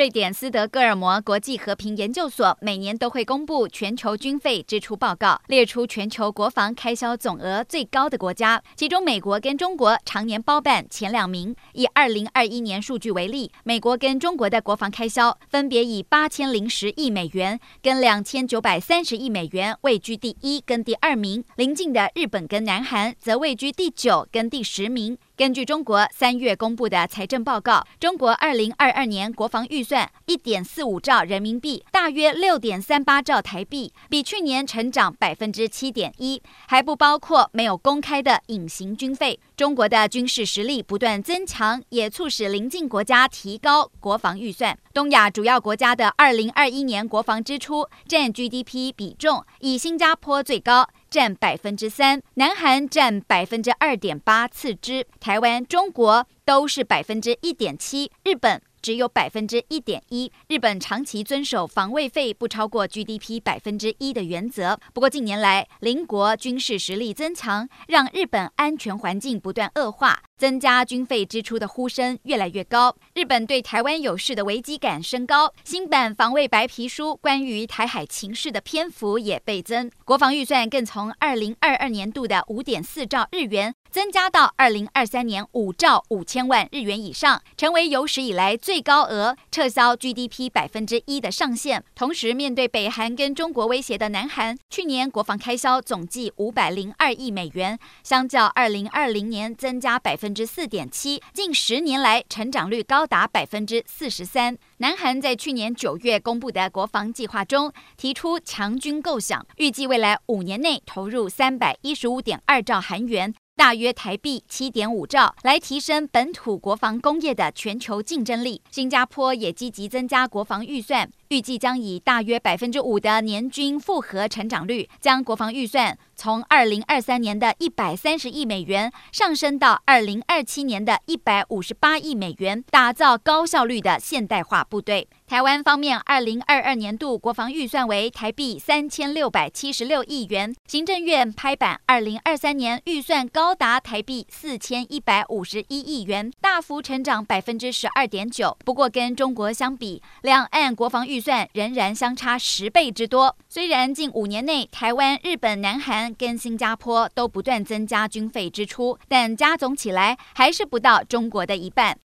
[0.00, 11.54] 瑞典斯德哥尔摩国际和平研究所每年都会公布全球军费支出报告，列出全球国防开销总额最高的国家，其中美国跟中国常年包办前两名。
[11.74, 25.18] 以二零二一年数据为例，美国跟中国的国防开销分别以八千零十亿美元跟两千九百三十亿美元位居第一跟第二名，邻近的日本跟南韩则位居第九跟第十名。
[25.40, 39.40] 根据中国三月公布的财政报告，中国二零二二年国防预算一点四五兆人民币，大约六点三八兆台币，比去年成长百分之七点一，还不包括没有公开的隐形军费。
[39.56, 44.78] 中国的军事实力不断增强，也促使邻近国家提高国防预算。
[44.92, 50.86] 东亚主要国家的二零二一年国防支出占 GDP 比重，以新加坡最高。
[51.10, 58.62] 占百分之三，南韩占百分之二点八，次之，台湾、中国都是百分之一点七，日本。
[58.80, 60.30] 只有百分之一点一。
[60.48, 64.78] 日本长期遵守防卫费不超过 GDP 百分之一的原则。
[64.92, 72.96] 不过近年来，邻国军事实力增强，让日本安全环境不断恶化，增加军费支出的呼声越来越高。
[73.14, 83.74] 日本对台湾有事的危机感升高，新版防卫白皮书关于台海情势的篇幅也倍增，国防预算更从二零二二年度的五点四兆日元。
[83.90, 91.82] 增加到二零二三年五兆五千万日元以上，成为有史以来最高额撤销 GDP 百分之一的上限。
[91.96, 104.56] 同时，面对北韩跟中国威胁的南韩，去年国防开销总计五百零二亿美元，相较二零二零年增加百分之四点七，近十年来成长率高达百分之四十三。
[104.76, 113.34] 南韩在去年九月公布的国防计划中，提出强军构想，预计未来五年内投入三百一十五点二兆韩元。
[113.60, 118.62] 大约台币七点五兆，来提升本土国防工业的全球竞争力。
[118.70, 135.08] 新加坡也积极增加国防预算，预计将以大约百分之五的年均复合成长率，将国防预算从二零二三年的一百三十亿美元上升到二零二七年的一百五十八亿美元，打造高效率的现代化部队。
[135.28, 140.52] 台湾方面，二零二二年度国防预算为台币三千六百七十六亿元。
[140.66, 148.58] 行政院拍板，二零二三年预算高达台币四千一百五十一亿元，大幅成长百分之十二点九。
[148.64, 153.36] 不过，跟中国相比，两岸国防预算仍然相差十倍之多。
[153.48, 161.96] 虽然近五年内，台湾、日本、南韩跟新加坡都不断增加军费支出，但加总起来还是不到中国的一半。